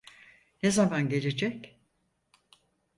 Ne 0.63 0.71
zaman 0.71 1.09
gelecek? 1.09 1.77